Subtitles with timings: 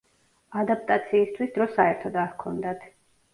[0.61, 2.89] ადაპტაციისთვის დრო საერთოდ არ ჰქონდათ.